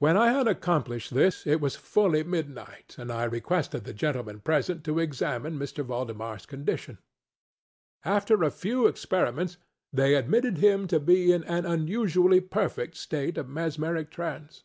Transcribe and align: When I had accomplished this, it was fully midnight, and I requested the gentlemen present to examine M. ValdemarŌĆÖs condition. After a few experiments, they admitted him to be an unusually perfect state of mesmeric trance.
When 0.00 0.16
I 0.16 0.32
had 0.32 0.48
accomplished 0.48 1.14
this, 1.14 1.46
it 1.46 1.60
was 1.60 1.76
fully 1.76 2.24
midnight, 2.24 2.96
and 2.98 3.12
I 3.12 3.22
requested 3.22 3.84
the 3.84 3.92
gentlemen 3.94 4.40
present 4.40 4.82
to 4.82 4.98
examine 4.98 5.52
M. 5.54 5.60
ValdemarŌĆÖs 5.60 6.48
condition. 6.48 6.98
After 8.04 8.42
a 8.42 8.50
few 8.50 8.88
experiments, 8.88 9.58
they 9.92 10.16
admitted 10.16 10.58
him 10.58 10.88
to 10.88 10.98
be 10.98 11.30
an 11.30 11.44
unusually 11.44 12.40
perfect 12.40 12.96
state 12.96 13.38
of 13.38 13.48
mesmeric 13.48 14.10
trance. 14.10 14.64